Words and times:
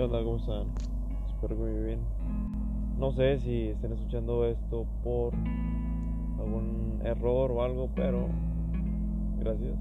¿Qué 0.00 0.04
onda? 0.04 0.24
¿Cómo 0.24 0.36
están? 0.38 0.66
Espero 1.28 1.56
que 1.56 1.62
muy 1.62 1.84
bien. 1.84 2.00
No 2.96 3.12
sé 3.12 3.38
si 3.38 3.68
estén 3.68 3.92
escuchando 3.92 4.46
esto 4.46 4.86
por 5.04 5.34
algún 6.38 7.02
error 7.04 7.50
o 7.52 7.62
algo, 7.62 7.90
pero 7.94 8.24
gracias. 9.40 9.76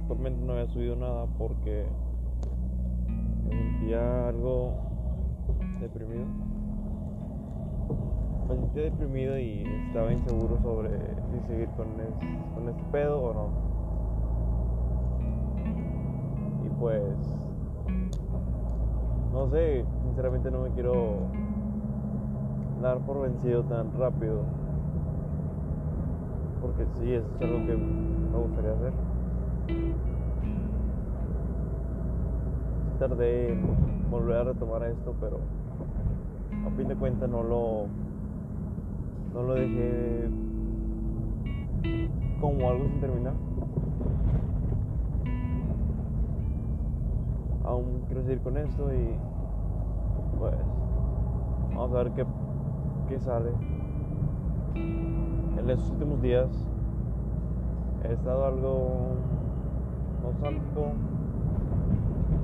Actualmente 0.00 0.44
no 0.44 0.54
había 0.54 0.66
subido 0.66 0.96
nada 0.96 1.26
porque 1.38 1.86
me 3.44 3.50
sentía 3.50 4.30
algo 4.30 4.72
deprimido. 5.80 6.26
Me 8.48 8.56
sentía 8.56 8.82
deprimido 8.82 9.38
y 9.38 9.62
estaba 9.86 10.12
inseguro 10.12 10.60
sobre 10.60 11.14
si 11.30 11.46
seguir 11.46 11.68
con, 11.76 12.00
es- 12.00 12.52
con 12.52 12.68
este 12.68 12.82
pedo 12.90 13.22
o 13.22 13.32
no. 13.32 13.71
Pues, 16.82 17.00
no 19.32 19.48
sé, 19.50 19.84
sinceramente 20.02 20.50
no 20.50 20.62
me 20.62 20.70
quiero 20.70 21.28
dar 22.82 22.98
por 22.98 23.20
vencido 23.20 23.62
tan 23.62 23.92
rápido. 23.96 24.42
Porque 26.60 26.84
sí, 26.98 27.12
es 27.12 27.22
algo 27.40 27.66
que 27.66 27.76
me 27.76 28.36
gustaría 28.36 28.72
hacer. 28.72 28.92
Tardé 32.98 33.52
en 33.52 34.10
volver 34.10 34.38
a 34.38 34.44
retomar 34.44 34.82
esto, 34.82 35.14
pero 35.20 35.38
a 36.66 36.70
fin 36.76 36.88
de 36.88 36.96
cuentas 36.96 37.30
no 37.30 37.44
lo 37.44 37.86
no 39.34 39.42
lo 39.44 39.54
dejé 39.54 40.28
como 42.40 42.68
algo 42.68 42.88
sin 42.88 43.00
terminar. 43.00 43.34
Aún 47.72 48.02
quiero 48.06 48.22
seguir 48.22 48.42
con 48.42 48.58
esto 48.58 48.92
y 48.92 49.16
pues 50.38 50.52
vamos 51.70 51.90
a 51.90 52.02
ver 52.02 52.12
qué, 52.12 52.26
qué 53.08 53.18
sale. 53.18 53.50
En 54.74 55.70
estos 55.70 55.88
últimos 55.92 56.20
días 56.20 56.50
he 58.04 58.12
estado 58.12 58.44
algo 58.44 59.14
nostálgico, 60.22 60.92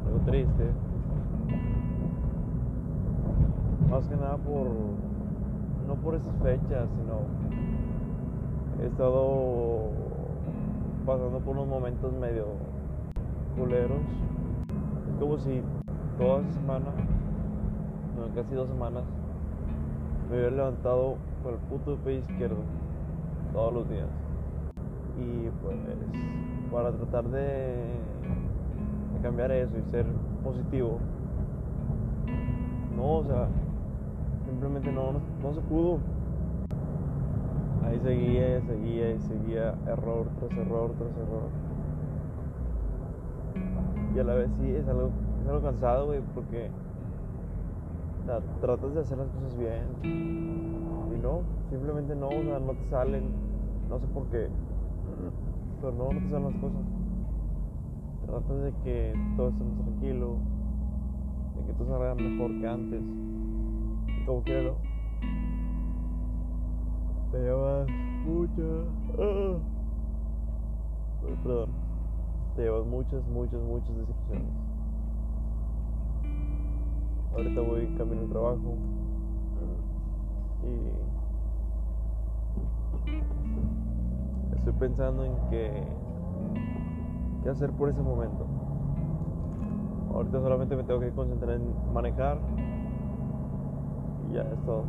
algo 0.06 0.18
triste. 0.24 0.70
Más 3.90 4.08
que 4.08 4.16
nada 4.16 4.38
por 4.38 4.66
no 5.86 5.94
por 6.02 6.14
esas 6.14 6.34
fechas, 6.36 6.88
sino 6.88 7.20
he 8.82 8.86
estado 8.86 9.90
pasando 11.04 11.38
por 11.40 11.54
unos 11.54 11.68
momentos 11.68 12.14
medio 12.14 12.46
culeros. 13.58 14.00
Como 15.18 15.36
si 15.38 15.62
toda 16.16 16.44
semana, 16.52 16.92
no, 18.16 18.34
casi 18.34 18.54
dos 18.54 18.68
semanas, 18.68 19.02
me 20.30 20.36
hubiera 20.36 20.54
levantado 20.54 21.16
por 21.42 21.54
el 21.54 21.58
puto 21.60 21.96
pie 22.04 22.18
izquierdo 22.18 22.62
todos 23.52 23.74
los 23.74 23.88
días. 23.88 24.08
Y 25.18 25.48
pues 25.62 25.76
para 26.70 26.92
tratar 26.92 27.24
de, 27.30 27.40
de 29.14 29.20
cambiar 29.22 29.50
eso 29.50 29.76
y 29.76 29.90
ser 29.90 30.06
positivo, 30.44 30.98
no, 32.96 33.12
o 33.14 33.24
sea, 33.24 33.48
simplemente 34.44 34.92
no, 34.92 35.12
no, 35.12 35.20
no 35.42 35.54
se 35.54 35.60
pudo. 35.62 35.98
Ahí 37.84 37.98
seguía, 38.00 38.60
seguía 38.60 39.14
y 39.14 39.20
seguía 39.20 39.74
error 39.86 40.26
tras 40.38 40.52
error 40.58 40.92
tras 40.98 41.16
error. 41.16 41.48
Y 44.14 44.18
a 44.18 44.24
la 44.24 44.34
vez 44.34 44.50
sí 44.58 44.70
es 44.74 44.88
algo, 44.88 45.10
es 45.42 45.48
algo 45.48 45.62
cansado, 45.62 46.06
güey, 46.06 46.20
porque 46.34 46.70
o 48.22 48.24
sea, 48.24 48.40
tratas 48.60 48.94
de 48.94 49.00
hacer 49.00 49.18
las 49.18 49.28
cosas 49.28 49.56
bien 49.58 49.84
y 50.02 51.20
no, 51.22 51.40
simplemente 51.70 52.14
no, 52.14 52.28
o 52.28 52.42
sea, 52.42 52.58
no 52.58 52.72
te 52.74 52.84
salen, 52.88 53.24
no 53.88 53.98
sé 53.98 54.06
por 54.08 54.26
qué, 54.26 54.48
pero 55.80 55.92
no, 55.92 56.12
no 56.12 56.20
te 56.20 56.28
salen 56.28 56.44
las 56.44 56.60
cosas. 56.60 56.80
Tratas 58.26 58.62
de 58.62 58.72
que 58.84 59.14
todo 59.36 59.48
esté 59.48 59.64
más 59.64 59.78
tranquilo, 59.78 60.36
de 61.56 61.66
que 61.66 61.72
todo 61.78 61.88
salga 61.88 62.14
mejor 62.14 62.60
que 62.60 62.68
antes, 62.68 63.02
y 63.02 64.26
como 64.26 64.42
quiera, 64.42 64.62
¿no? 64.62 64.74
Te 67.32 67.38
llevas 67.38 67.88
muchas. 68.24 68.86
ah. 69.18 69.58
Perdón. 71.42 71.87
Te 72.58 72.64
llevas 72.64 72.84
muchas, 72.86 73.24
muchas, 73.28 73.60
muchas 73.60 73.96
decepciones. 73.96 74.48
Ahorita 77.32 77.60
voy 77.60 77.86
camino 77.96 78.22
al 78.22 78.28
trabajo. 78.30 78.74
Y. 80.64 80.90
Estoy 84.56 84.72
pensando 84.72 85.24
en 85.24 85.34
qué. 85.50 85.84
¿Qué 87.44 87.48
hacer 87.48 87.70
por 87.70 87.90
ese 87.90 88.02
momento? 88.02 88.44
Ahorita 90.12 90.40
solamente 90.40 90.74
me 90.74 90.82
tengo 90.82 90.98
que 90.98 91.12
concentrar 91.12 91.60
en 91.60 91.62
manejar. 91.94 92.38
Y 94.28 94.34
ya 94.34 94.42
es 94.42 94.60
todo. 94.66 94.82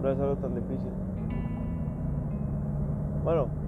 No 0.00 0.08
es 0.08 0.18
algo 0.18 0.36
tan 0.36 0.54
difícil. 0.54 0.90
Bueno, 3.24 3.61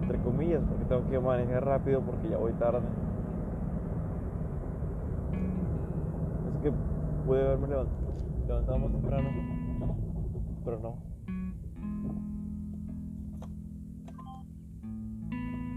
entre 0.00 0.18
comillas, 0.20 0.62
porque 0.68 0.84
tengo 0.84 1.08
que 1.10 1.18
manejar 1.18 1.64
rápido 1.64 2.00
porque 2.02 2.28
ya 2.28 2.36
voy 2.38 2.52
tarde. 2.54 2.80
Es 6.54 6.62
que 6.62 6.72
pude 7.26 7.44
haberme 7.44 7.68
levant- 7.68 8.46
levantado 8.46 8.78
más 8.78 8.92
temprano, 8.92 9.28
pero 10.64 10.78
no. 10.80 10.96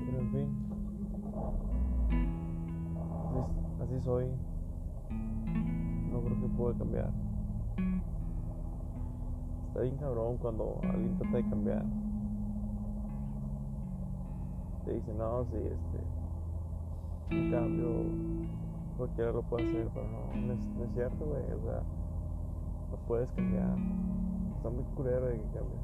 Pero 0.06 0.20
en 0.20 0.32
fin, 0.32 0.48
así 3.82 4.02
soy. 4.02 4.26
No 6.12 6.22
creo 6.22 6.42
que 6.42 6.48
pueda 6.58 6.78
cambiar. 6.78 7.10
Está 9.68 9.82
bien 9.82 9.98
cabrón 9.98 10.38
cuando 10.38 10.80
alguien 10.84 11.18
trata 11.18 11.38
de 11.38 11.50
cambiar. 11.50 11.86
Te 14.86 14.94
dice, 14.94 15.14
no, 15.14 15.46
sí, 15.46 15.58
este. 15.58 17.36
Un 17.36 17.52
cambio. 17.52 17.90
Cualquiera 18.98 19.32
lo 19.32 19.42
puede 19.44 19.68
hacer, 19.68 19.88
pero 19.94 20.06
no, 20.08 20.36
no 20.36 20.54
es, 20.54 20.94
cierto, 20.94 21.26
güey. 21.26 21.44
O 21.44 21.62
sea, 21.64 21.82
no 22.92 22.98
puedes 23.08 23.32
cambiar. 23.32 23.78
Está 24.58 24.70
muy 24.70 24.84
culero 24.96 25.26
de 25.28 25.38
que 25.38 25.44
cambies. 25.54 25.82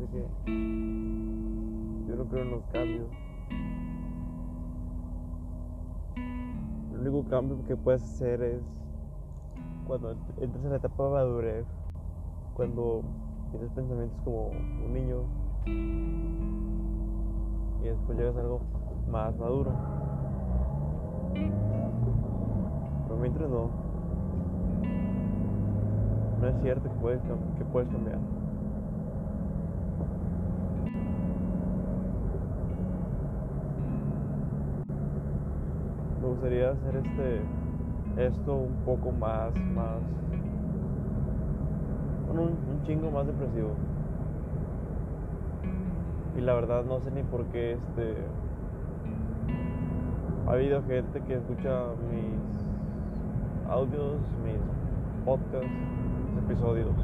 Dice 0.00 0.10
que. 0.12 0.50
Yo 2.08 2.16
no 2.16 2.24
creo 2.24 2.42
en 2.42 2.50
los 2.50 2.64
cambios. 2.66 3.08
El 6.92 7.08
único 7.08 7.28
cambio 7.30 7.58
que 7.66 7.76
puedes 7.76 8.02
hacer 8.02 8.42
es 8.42 8.62
cuando 9.86 10.12
ent- 10.14 10.42
entras 10.42 10.64
en 10.64 10.70
la 10.70 10.76
etapa 10.76 11.04
de 11.04 11.10
madurez, 11.10 11.66
cuando 12.54 13.02
tienes 13.50 13.70
pensamientos 13.72 14.18
como 14.24 14.48
un 14.48 14.92
niño 14.92 15.22
y 15.66 15.72
después 17.82 18.18
llegas 18.18 18.36
a 18.36 18.40
algo 18.40 18.60
más 19.10 19.36
maduro. 19.38 19.72
Pero 23.06 23.20
mientras 23.20 23.50
no, 23.50 23.70
no 26.40 26.48
es 26.48 26.54
cierto 26.62 26.88
que 26.88 26.94
puedes, 27.00 27.20
que 27.58 27.64
puedes 27.64 27.88
cambiar. 27.88 28.18
Me 36.20 36.28
gustaría 36.28 36.70
hacer 36.70 36.96
este 36.96 37.42
esto 38.16 38.54
un 38.54 38.74
poco 38.84 39.12
más, 39.12 39.52
más, 39.74 39.98
un, 42.30 42.38
un 42.38 42.82
chingo 42.84 43.10
más 43.10 43.26
depresivo. 43.26 43.70
Y 46.40 46.42
la 46.42 46.54
verdad 46.54 46.84
no 46.86 46.98
sé 47.00 47.10
ni 47.10 47.22
por 47.22 47.44
qué 47.48 47.72
este 47.72 48.14
ha 50.48 50.52
habido 50.52 50.82
gente 50.84 51.20
que 51.20 51.34
escucha 51.34 51.84
mis 52.10 53.70
audios, 53.70 54.16
mis 54.42 54.56
podcasts, 55.26 55.68
mis 56.30 56.42
episodios. 56.44 56.94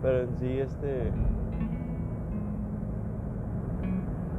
Pero 0.00 0.20
en 0.20 0.36
sí 0.36 0.60
este 0.60 1.10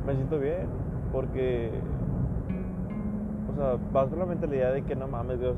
me 0.07 0.15
siento 0.15 0.39
bien 0.39 0.69
porque 1.11 1.69
o 3.51 3.55
sea, 3.57 3.75
vas 3.91 4.07
con 4.07 4.19
la 4.19 4.25
mentalidad 4.25 4.71
de 4.71 4.83
que 4.83 4.95
no 4.95 5.09
mames, 5.09 5.41
o 5.41 5.53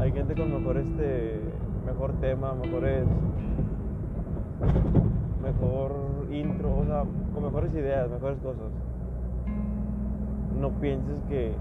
hay 0.00 0.10
gente 0.10 0.34
con 0.34 0.52
mejor 0.52 0.78
este 0.78 1.40
mejor 1.88 2.12
tema, 2.20 2.54
mejores 2.54 3.06
mejor 5.42 5.92
intro, 6.30 6.78
o 6.78 6.84
sea, 6.84 7.04
con 7.32 7.44
mejores 7.44 7.72
ideas, 7.74 8.10
mejores 8.10 8.38
cosas. 8.40 8.70
No 10.60 10.70
pienses 10.80 11.20
que 11.28 11.54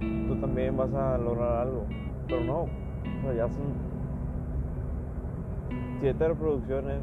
tú 0.00 0.34
también 0.40 0.76
vas 0.76 0.92
a 0.94 1.18
lograr 1.18 1.58
algo, 1.58 1.84
pero 2.26 2.42
no, 2.44 2.62
o 2.62 3.22
sea, 3.22 3.34
ya 3.34 3.48
son 3.48 3.88
siete 6.00 6.28
reproducciones 6.28 7.02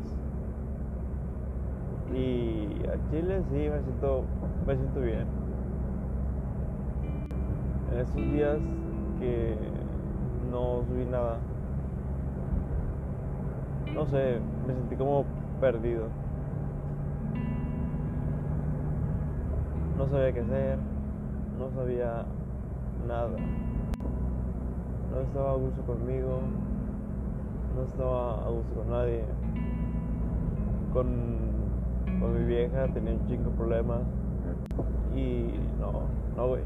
y 2.14 2.68
a 2.88 3.10
Chile 3.10 3.42
sí 3.50 3.70
me 3.70 3.82
siento, 3.82 4.24
me 4.68 4.76
siento 4.76 5.00
bien. 5.02 5.26
En 7.94 8.00
estos 8.00 8.16
días 8.16 8.58
que 9.20 9.56
no 10.52 10.84
subí 10.88 11.06
nada, 11.06 11.38
no 13.96 14.06
sé, 14.08 14.40
me 14.68 14.74
sentí 14.74 14.96
como 14.98 15.24
perdido. 15.62 16.08
No 19.98 20.06
sabía 20.10 20.34
qué 20.34 20.42
hacer, 20.42 20.78
no 21.58 21.72
sabía 21.72 22.26
nada. 23.08 23.38
No 25.12 25.22
estaba 25.22 25.52
a 25.52 25.56
gusto 25.56 25.82
conmigo, 25.84 26.42
no 27.74 27.84
estaba 27.84 28.46
a 28.46 28.50
gusto 28.50 28.74
con 28.76 28.90
nadie. 28.90 29.24
Con, 30.92 31.06
con 32.20 32.34
mi 32.38 32.46
vieja 32.46 32.90
tenía 32.90 33.14
un 33.14 33.26
chingo 33.28 33.50
de 33.50 33.56
problemas. 33.56 34.02
Y 35.16 35.54
no, 35.80 36.02
no, 36.36 36.48
güey. 36.50 36.64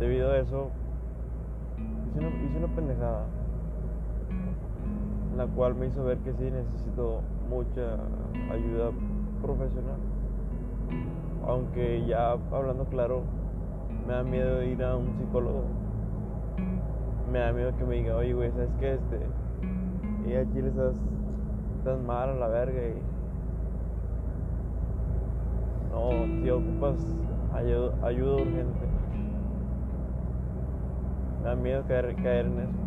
Debido 0.00 0.32
a 0.32 0.38
eso, 0.38 0.70
hice 2.08 2.18
una, 2.18 2.28
hice 2.28 2.58
una 2.58 2.68
pendejada 2.68 3.26
la 5.36 5.46
cual 5.46 5.74
me 5.74 5.86
hizo 5.86 6.04
ver 6.04 6.18
que 6.18 6.32
sí 6.32 6.50
necesito 6.50 7.20
mucha 7.48 7.98
ayuda 8.50 8.90
profesional. 9.42 9.98
Aunque 11.46 12.04
ya 12.06 12.32
hablando 12.32 12.84
claro, 12.86 13.22
me 14.06 14.14
da 14.14 14.22
miedo 14.22 14.62
ir 14.62 14.82
a 14.82 14.96
un 14.96 15.12
psicólogo. 15.14 15.64
Me 17.30 17.38
da 17.40 17.52
miedo 17.52 17.76
que 17.76 17.84
me 17.84 17.96
diga, 17.96 18.16
oye, 18.16 18.32
güey, 18.32 18.50
¿sabes 18.52 18.70
qué? 18.80 18.94
Este, 18.94 19.20
y 20.26 20.34
aquí 20.34 20.62
le 20.62 20.68
estás, 20.68 20.96
estás 21.78 22.00
mal 22.00 22.30
a 22.30 22.34
la 22.34 22.48
verga 22.48 22.80
y. 22.88 23.02
No, 25.92 26.42
si 26.42 26.50
ocupas 26.50 26.96
ayuda, 27.54 27.94
ayuda 28.02 28.34
urgente. 28.36 28.86
Me 31.42 31.48
da 31.48 31.56
miedo 31.56 31.84
caer, 31.86 32.14
caer 32.16 32.46
en 32.46 32.60
eso. 32.60 32.85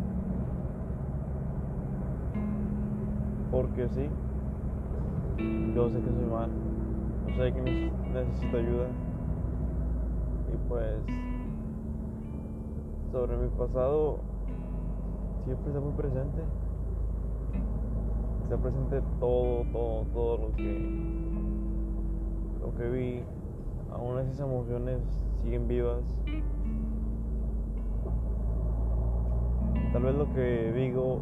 Porque 3.52 3.90
sí, 3.90 4.08
yo 5.74 5.90
sé 5.90 6.00
que 6.00 6.10
soy 6.12 6.26
mal, 6.32 6.52
yo 7.28 7.36
sé 7.36 7.52
que 7.52 7.62
necesito 8.14 8.58
ayuda. 8.58 8.88
Y 10.54 10.68
pues, 10.68 11.02
sobre 13.12 13.38
mi 13.38 13.50
pasado, 13.50 14.20
siempre 15.46 15.68
está 15.68 15.80
muy 15.80 15.94
presente. 15.94 16.42
Está 18.44 18.58
presente 18.58 19.02
todo, 19.20 19.64
todo, 19.72 20.06
todo 20.14 20.38
lo 20.38 20.56
que, 20.56 21.00
lo 22.62 22.76
que 22.76 22.90
vi. 22.90 23.24
Aún 23.92 24.20
esas 24.20 24.40
emociones 24.42 25.02
siguen 25.42 25.68
vivas. 25.68 26.04
Tal 29.92 30.04
vez 30.04 30.14
lo 30.14 30.32
que 30.34 30.72
digo 30.74 31.20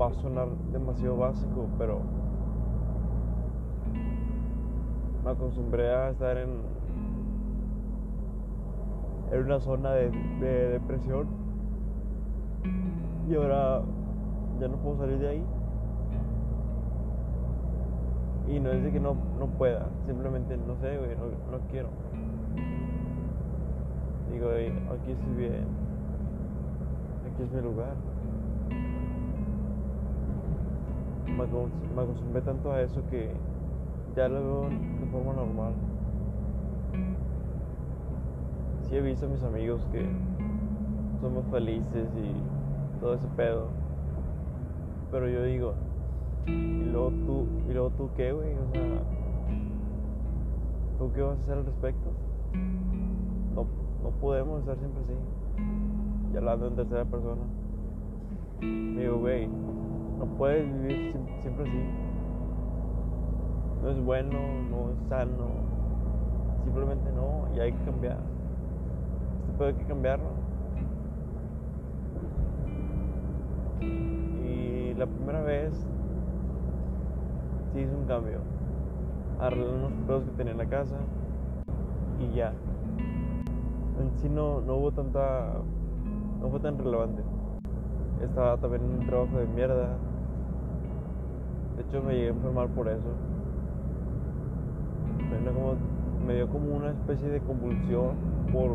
va 0.00 0.08
a 0.08 0.14
sonar 0.14 0.48
demasiado 0.72 1.16
básico, 1.16 1.66
pero 1.78 2.00
me 5.24 5.30
acostumbré 5.30 5.92
a 5.92 6.10
estar 6.10 6.36
en, 6.36 6.50
en 9.32 9.42
una 9.42 9.58
zona 9.58 9.92
de, 9.92 10.10
depresión 10.40 11.26
y 13.28 13.34
ahora 13.34 13.82
ya 14.60 14.68
no 14.68 14.76
puedo 14.76 14.98
salir 14.98 15.18
de 15.18 15.28
ahí. 15.28 15.44
Y 18.48 18.60
no 18.60 18.70
es 18.70 18.80
de 18.84 18.92
que 18.92 19.00
no, 19.00 19.16
no 19.40 19.46
pueda, 19.58 19.86
simplemente 20.06 20.56
no 20.56 20.76
sé, 20.76 20.96
no, 21.16 21.56
no 21.56 21.64
quiero. 21.68 21.88
Digo, 24.30 24.50
aquí 24.50 25.10
estoy 25.10 25.34
bien, 25.34 25.64
aquí 27.32 27.42
es 27.42 27.50
mi 27.50 27.62
lugar. 27.62 27.94
Me 31.26 32.02
acostumbré 32.02 32.42
tanto 32.42 32.72
a 32.72 32.82
eso 32.82 33.02
que 33.10 33.30
ya 34.14 34.28
lo 34.28 34.40
veo 34.40 34.68
de 34.70 35.06
forma 35.12 35.32
normal. 35.34 35.74
Sí 38.82 38.96
he 38.96 39.00
visto 39.00 39.26
a 39.26 39.28
mis 39.28 39.42
amigos 39.42 39.86
que 39.92 40.06
somos 41.20 41.44
felices 41.50 42.08
y 42.16 43.00
todo 43.00 43.14
ese 43.14 43.26
pedo. 43.36 43.68
Pero 45.10 45.28
yo 45.28 45.42
digo, 45.44 45.74
¿y 46.46 46.84
luego 46.84 47.10
tú, 47.10 47.46
y 47.68 47.72
luego 47.72 47.90
tú 47.90 48.10
qué, 48.16 48.32
güey? 48.32 48.54
O 48.54 48.72
sea, 48.72 48.82
¿tú 50.98 51.12
qué 51.12 51.22
vas 51.22 51.38
a 51.38 51.42
hacer 51.42 51.58
al 51.58 51.66
respecto? 51.66 52.10
No, 53.54 53.66
no 54.02 54.10
podemos 54.20 54.60
estar 54.60 54.76
siempre 54.78 55.02
así. 55.02 55.14
Y 56.32 56.36
hablando 56.36 56.68
en 56.68 56.76
tercera 56.76 57.04
persona. 57.04 57.42
Digo, 58.60 59.18
güey, 59.18 59.48
no 60.18 60.26
puedes 60.36 60.66
vivir 60.80 61.16
siempre 61.40 61.68
así. 61.68 61.84
No 63.82 63.90
es 63.90 64.04
bueno, 64.04 64.38
no 64.70 64.90
es 64.90 65.08
sano. 65.08 65.46
Simplemente 66.64 67.10
no, 67.12 67.46
y 67.54 67.60
hay 67.60 67.72
que 67.72 67.84
cambiar. 67.84 68.18
Esto 69.40 69.52
puede 69.58 69.74
que 69.74 69.84
cambiarlo. 69.84 70.26
Y 73.80 74.94
la 74.94 75.06
primera 75.06 75.42
vez 75.42 75.72
sí 77.72 77.80
hice 77.80 77.94
un 77.94 78.06
cambio. 78.06 78.38
Arreglé 79.38 79.68
unos 79.68 79.92
pedos 80.06 80.24
que 80.24 80.30
tenía 80.32 80.52
en 80.52 80.58
la 80.58 80.66
casa 80.66 80.96
y 82.18 82.34
ya. 82.34 82.52
En 84.00 84.10
sí 84.18 84.28
no, 84.28 84.60
no 84.62 84.76
hubo 84.76 84.92
tanta. 84.92 85.52
no 86.40 86.48
fue 86.48 86.60
tan 86.60 86.78
relevante 86.78 87.22
estaba 88.22 88.56
también 88.56 88.82
en 88.84 89.00
un 89.00 89.06
trabajo 89.06 89.38
de 89.38 89.46
mierda. 89.46 89.96
De 91.76 91.82
hecho 91.82 92.02
me 92.02 92.14
llegué 92.14 92.28
a 92.28 92.30
enfermar 92.30 92.68
por 92.68 92.88
eso. 92.88 93.12
Me, 96.26 96.34
dio 96.34 96.48
como 96.48 96.74
una 96.74 96.90
especie 96.90 97.28
de 97.28 97.40
convulsión 97.40 98.16
por 98.52 98.74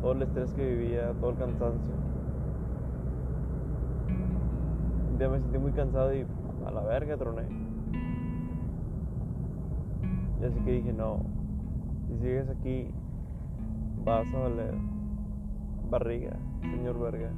todo 0.00 0.12
el 0.12 0.22
estrés 0.22 0.54
que 0.54 0.64
vivía, 0.64 1.12
todo 1.20 1.30
el 1.30 1.36
cansancio. 1.36 1.94
Un 5.10 5.18
día 5.18 5.28
me 5.28 5.38
sentí 5.40 5.58
muy 5.58 5.72
cansado 5.72 6.14
y 6.14 6.24
a 6.66 6.70
la 6.70 6.80
verga 6.82 7.16
troné. 7.16 7.42
Y 10.40 10.44
así 10.44 10.60
que 10.60 10.70
dije, 10.72 10.92
no, 10.92 11.18
si 12.06 12.16
sigues 12.18 12.48
aquí 12.48 12.90
vas 14.04 14.32
a 14.32 14.38
valer 14.38 14.74
barriga, 15.90 16.36
señor 16.62 16.98
verga. 16.98 17.30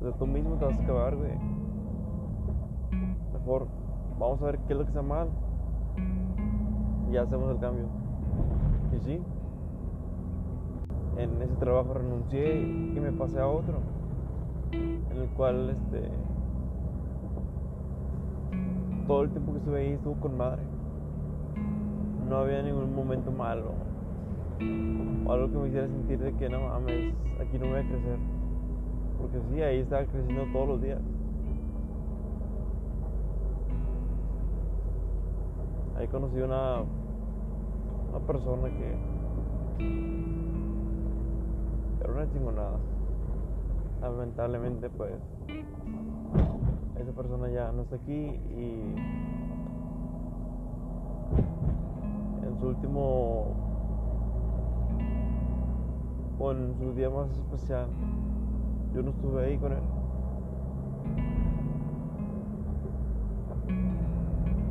O 0.00 0.04
sea, 0.04 0.12
tú 0.12 0.26
mismo 0.26 0.56
te 0.56 0.66
vas 0.66 0.78
a 0.78 0.82
acabar, 0.82 1.16
güey. 1.16 1.57
Vamos 4.18 4.42
a 4.42 4.44
ver 4.44 4.58
qué 4.66 4.74
es 4.74 4.78
lo 4.78 4.84
que 4.84 4.90
está 4.90 5.00
mal. 5.00 5.28
Y 7.10 7.16
hacemos 7.16 7.50
el 7.50 7.58
cambio. 7.58 7.86
Y 8.94 9.00
sí. 9.00 9.22
En 11.16 11.40
ese 11.40 11.54
trabajo 11.56 11.94
renuncié 11.94 12.60
y 12.60 13.00
me 13.00 13.10
pasé 13.12 13.40
a 13.40 13.48
otro. 13.48 13.78
En 14.72 15.16
el 15.16 15.28
cual 15.30 15.70
este 15.70 16.10
todo 19.06 19.22
el 19.22 19.30
tiempo 19.30 19.52
que 19.52 19.58
estuve 19.58 19.80
ahí 19.80 19.92
estuvo 19.92 20.14
con 20.20 20.36
madre. 20.36 20.62
No 22.28 22.36
había 22.36 22.62
ningún 22.62 22.94
momento 22.94 23.32
malo. 23.32 23.72
O 25.26 25.32
algo 25.32 25.50
que 25.50 25.56
me 25.56 25.68
hiciera 25.68 25.86
sentir 25.86 26.18
de 26.18 26.34
que 26.34 26.50
no 26.50 26.60
mames, 26.60 27.14
aquí 27.40 27.58
no 27.58 27.68
voy 27.68 27.78
a 27.78 27.88
crecer. 27.88 28.18
Porque 29.18 29.38
sí, 29.50 29.62
ahí 29.62 29.78
estaba 29.78 30.04
creciendo 30.04 30.44
todos 30.52 30.68
los 30.68 30.82
días. 30.82 31.00
Ahí 35.98 36.06
conocí 36.06 36.40
una, 36.40 36.82
una 38.10 38.20
persona 38.24 38.68
que 38.68 38.96
era 42.00 42.12
una 42.12 42.30
chingonada. 42.30 42.78
Lamentablemente, 44.00 44.90
pues, 44.90 45.20
esa 47.00 47.12
persona 47.12 47.48
ya 47.48 47.72
no 47.72 47.82
está 47.82 47.96
aquí 47.96 48.12
y 48.12 48.94
en 52.46 52.56
su 52.60 52.68
último 52.68 53.46
o 56.38 56.52
en 56.52 56.76
su 56.78 56.94
día 56.94 57.10
más 57.10 57.28
especial 57.30 57.88
yo 58.94 59.02
no 59.02 59.10
estuve 59.10 59.44
ahí 59.46 59.58
con 59.58 59.72
él. 59.72 59.82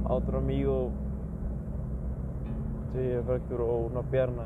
A 0.06 0.14
otro 0.14 0.38
amigo 0.38 0.92
se 2.94 3.22
fracturó 3.24 3.78
una 3.78 4.02
pierna 4.04 4.44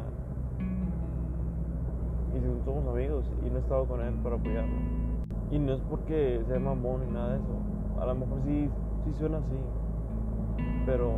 y 2.34 2.66
somos 2.66 2.88
amigos 2.88 3.26
y 3.46 3.50
no 3.50 3.58
he 3.58 3.60
estado 3.60 3.86
con 3.86 4.02
él 4.02 4.14
para 4.24 4.36
apoyarlo. 4.36 4.76
Y 5.52 5.60
no 5.60 5.74
es 5.74 5.82
porque 5.82 6.42
sea 6.48 6.60
mamón 6.60 7.02
ni 7.06 7.14
nada 7.14 7.34
de 7.34 7.40
eso. 7.40 7.56
A 8.00 8.06
lo 8.06 8.16
mejor 8.16 8.40
sí, 8.46 8.70
sí 9.04 9.14
suena 9.18 9.38
así. 9.38 9.58
Pero 10.86 11.12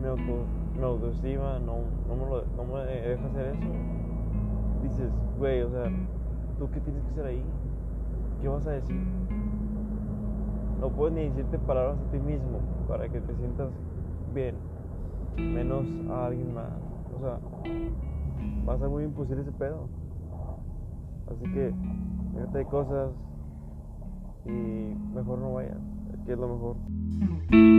mi, 0.00 0.08
auto, 0.08 0.46
autoestima 0.82 1.58
no, 1.58 1.78
no, 2.08 2.16
me 2.16 2.30
lo, 2.30 2.44
no 2.56 2.64
me 2.64 2.84
deja 2.84 3.26
hacer 3.26 3.46
eso. 3.56 3.68
Dices, 4.82 5.10
güey, 5.38 5.62
o 5.62 5.70
sea, 5.70 5.90
¿tú 6.58 6.70
qué 6.70 6.80
tienes 6.80 7.02
que 7.04 7.10
hacer 7.10 7.26
ahí? 7.26 7.42
¿Qué 8.40 8.48
vas 8.48 8.66
a 8.66 8.70
decir? 8.70 9.00
No 10.80 10.90
puedes 10.90 11.14
ni 11.14 11.28
decirte 11.28 11.58
palabras 11.58 11.96
a 11.98 12.10
ti 12.10 12.18
mismo 12.18 12.58
para 12.86 13.08
que 13.08 13.20
te 13.20 13.34
sientas 13.36 13.70
bien, 14.34 14.54
menos 15.36 15.86
a 16.10 16.26
alguien 16.26 16.54
más. 16.54 16.72
O 17.16 17.20
sea, 17.20 17.38
va 18.68 18.74
a 18.74 18.78
ser 18.78 18.88
muy 18.88 19.04
imposible 19.04 19.42
ese 19.42 19.52
pedo. 19.52 19.88
Así 21.30 21.44
que, 21.52 21.72
déjate 22.34 22.58
de 22.58 22.64
cosas 22.66 23.10
y 24.44 24.50
mejor 25.14 25.38
no 25.38 25.54
vayas, 25.54 25.78
que 26.26 26.32
es 26.32 26.38
lo 26.38 26.48
mejor. 26.48 27.73